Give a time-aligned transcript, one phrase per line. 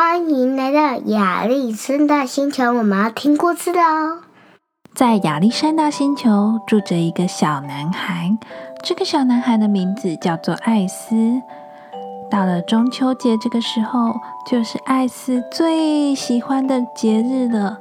[0.00, 4.20] 欢迎来到亚历山大星球，我们要听故事的哦。
[4.94, 8.38] 在亚历山大星球住着一个小男孩，
[8.80, 11.42] 这个小男孩的名字叫做艾斯。
[12.30, 14.14] 到了中秋节这个时候，
[14.48, 17.78] 就是艾斯最喜欢的节日了。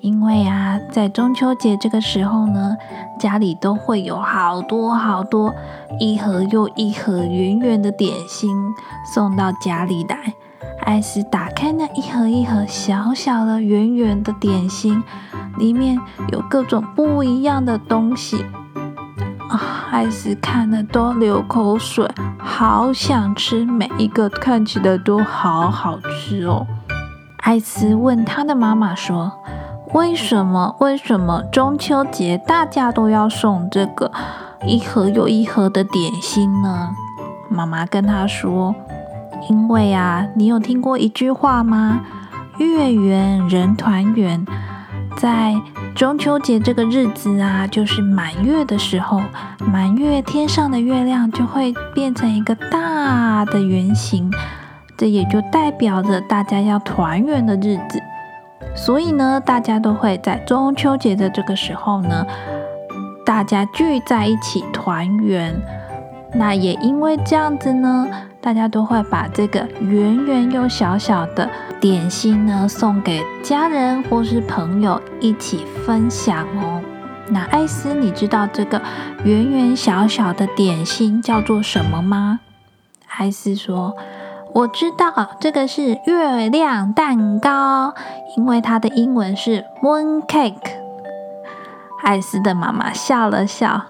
[0.00, 2.74] 因为啊，在中秋节这个时候呢，
[3.20, 5.52] 家里都会有好多好多
[6.00, 8.56] 一盒又一盒圆圆的点心
[9.14, 10.32] 送到家里来。
[10.84, 15.02] 艾斯打开那一盒一盒小小的圆圆的点心，
[15.56, 18.44] 里面有各种不一样的东西
[19.48, 19.88] 啊！
[19.90, 26.66] 艾斯看了都流口水，好想吃每一个，看起来都好好吃哦。
[27.38, 29.32] 艾斯问他的妈妈说。
[29.94, 30.74] 为什么？
[30.80, 34.10] 为什么中秋节大家都要送这个
[34.66, 36.88] 一盒又一盒的点心呢？
[37.50, 38.74] 妈妈跟他说
[39.50, 42.00] ：“因为啊，你有听过一句话吗？
[42.58, 44.44] 月圆人团圆。
[45.16, 45.54] 在
[45.94, 49.20] 中秋节这个日子啊，就是满月的时候，
[49.70, 54.30] 满月天上的月亮就会变成一个大的圆形，
[54.96, 58.02] 这也就代表着大家要团圆的日子。”
[58.74, 62.26] 所以呢，大家都会在中秋节的这个时候呢，
[63.26, 65.54] 大家聚在一起团圆。
[66.34, 68.08] 那也因为这样子呢，
[68.40, 71.48] 大家都会把这个圆圆又小小的
[71.80, 76.80] 点心呢，送给家人或是朋友一起分享哦。
[77.28, 78.80] 那艾斯，你知道这个
[79.24, 82.40] 圆圆小小的点心叫做什么吗？
[83.18, 83.96] 艾斯说。
[84.54, 87.94] 我知道这个是月亮蛋糕，
[88.36, 90.76] 因为它的英文是 moon cake。
[92.02, 93.82] 艾斯的妈妈笑了笑，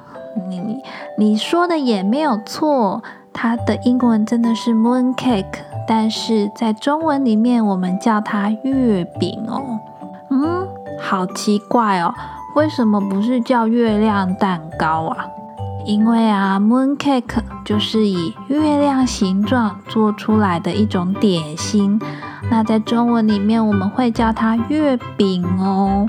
[0.48, 0.82] 你
[1.18, 3.02] 你说的也没有错，
[3.32, 9.78] 它的英文真的是 moon cake，但是在中文里面我们叫它月饼哦。
[10.30, 10.66] 嗯，
[11.00, 12.14] 好奇怪哦，
[12.56, 15.26] 为什么不是叫月亮蛋糕啊？
[15.84, 22.00] 因为啊，moon cake 就是以月亮形状做出来的一种点心，
[22.50, 26.06] 那在中文里面我们会叫它月饼哦。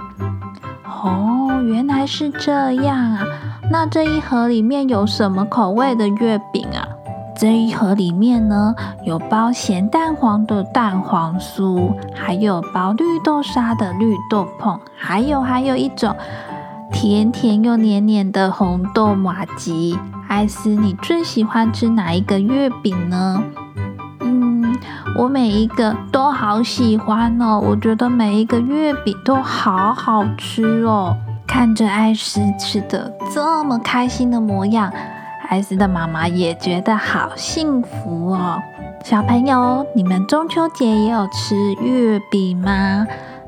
[0.85, 3.25] 哦，原来是这样啊！
[3.71, 6.87] 那这一盒里面有什么口味的月饼啊？
[7.35, 16.15] 这一盒里面呢，有包咸蛋黄的蛋黄酥，还有包绿豆沙的绿豆椪，还有还有一种。
[16.91, 19.97] 甜甜又黏黏的红豆玛吉，
[20.27, 23.43] 艾斯，你最喜欢吃哪一个月饼呢？
[24.19, 24.77] 嗯，
[25.17, 31.17] 我每一个都好喜欢哦，我觉得每一个月饼都好好吃哦。
[31.53, 34.91] 看着艾斯吃的这么开心的模样，
[35.49, 38.59] 艾斯的妈妈也觉得好幸福哦。
[39.03, 43.05] 小朋友，你们中秋节也有吃月饼吗？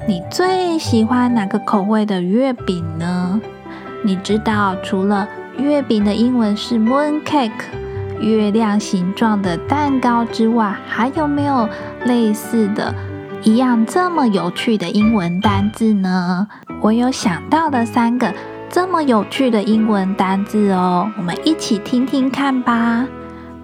[0.07, 3.41] 你最喜欢哪个口味的月饼呢？
[4.03, 5.27] 你知道除了
[5.57, 7.49] 月饼的英文是 moon cake，
[8.21, 11.67] 月亮形状的蛋糕之外，还有没有
[12.03, 12.93] 类似的
[13.45, 16.47] 一样这么有趣的英文单字呢？
[16.81, 18.33] 我有想到了三个
[18.71, 23.05] 这么有趣的英文单字哦，我们一起听听看吧。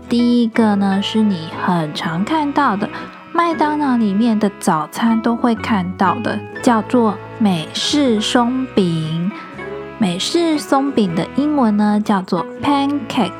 [0.07, 2.87] 第一个呢，是你很常看到的。
[3.33, 9.31] 麦当劳里面的早餐都会看到的，叫做美式松饼。
[9.97, 13.31] 美式松饼的英文呢叫做 pancake。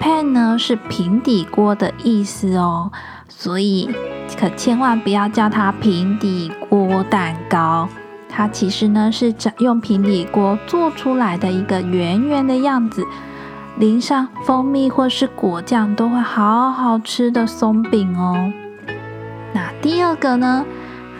[0.00, 2.90] pan 呢是平底锅的意思哦，
[3.28, 3.88] 所以
[4.34, 7.88] 可千万不要叫它平底锅蛋糕。
[8.28, 13.04] 它其实呢是用平底锅做出来的一个圆圆的样子，
[13.78, 18.52] 淋上蜂蜜或是果酱都会好好吃的松饼哦。
[19.52, 20.64] 那第二个呢？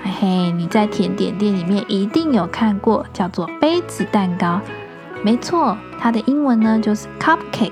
[0.03, 4.61] 嘿嘿，你在甜点店里面一定有看过，叫做杯子蛋糕。
[5.23, 7.71] 没错，它的英文呢就是 cupcake。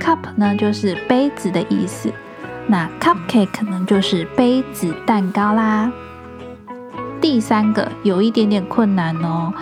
[0.00, 2.10] cup 呢就是杯子的意思，
[2.68, 5.90] 那 cupcake 可能就是杯子蛋糕啦。
[7.20, 9.52] 第三个有一点点困难哦。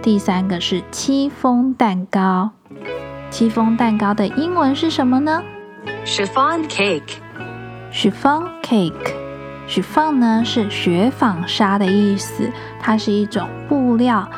[0.00, 2.50] 第三个是戚风蛋糕。
[3.30, 5.42] 戚风蛋糕的英文是什么呢
[6.04, 7.16] ？chiffon cake。
[7.92, 9.12] chiffon cake。
[9.68, 12.50] chiffon 呢是雪纺纱的意思，
[12.80, 14.28] 它是一种布料。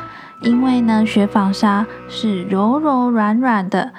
[0.41, 3.93] 因为呢，雪纺纱是柔柔软软的，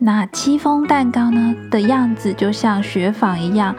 [0.00, 3.74] 那戚风蛋糕呢的样子就像雪纺一样，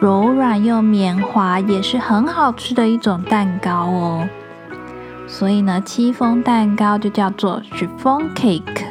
[0.00, 4.26] 柔软又绵滑，也是很好吃的一种蛋糕哦。
[5.26, 8.84] 所以呢，戚风蛋糕就叫做 chiffon cake，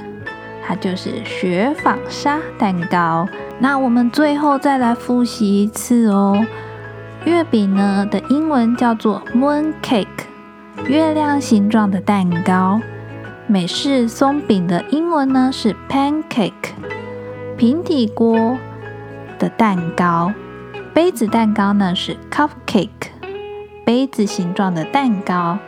[0.64, 3.28] 它就是雪纺纱蛋糕。
[3.58, 6.46] 那我们最后再来复习一次哦。
[7.26, 10.06] 月饼呢的英文叫做 moon cake，
[10.86, 12.80] 月亮形状的蛋糕。
[13.48, 16.74] 美式松饼的英文呢是 pancake，
[17.56, 18.58] 平底锅
[19.38, 20.34] 的蛋糕。
[20.96, 22.90] 杯子蛋糕呢是 cupcake，
[23.86, 25.60] 杯子形状的蛋糕。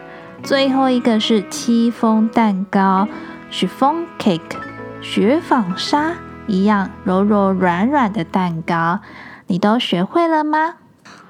[0.42, 3.08] 最后一个是戚风蛋糕
[3.52, 4.58] chiffon cake，
[5.00, 6.14] 雪纺纱
[6.48, 9.02] 一样柔柔软软的蛋糕。
[9.46, 10.78] 你都学会了吗？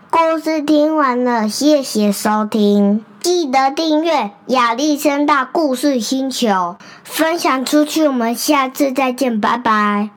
[0.10, 8.08] 故事听完了，谢谢收听，记得订阅亚历山大故事星球，分享出去。
[8.08, 10.10] 我们下次再见，拜拜。